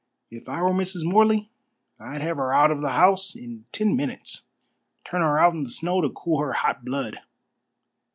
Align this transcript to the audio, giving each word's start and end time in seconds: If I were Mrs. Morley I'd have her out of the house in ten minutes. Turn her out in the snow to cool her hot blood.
If 0.31 0.49
I 0.49 0.63
were 0.63 0.71
Mrs. 0.71 1.03
Morley 1.03 1.51
I'd 1.99 2.21
have 2.23 2.37
her 2.37 2.51
out 2.51 2.71
of 2.71 2.81
the 2.81 2.89
house 2.89 3.35
in 3.35 3.65
ten 3.71 3.95
minutes. 3.95 4.45
Turn 5.05 5.21
her 5.21 5.37
out 5.37 5.53
in 5.53 5.63
the 5.63 5.69
snow 5.69 6.01
to 6.01 6.09
cool 6.09 6.39
her 6.41 6.53
hot 6.53 6.83
blood. 6.83 7.19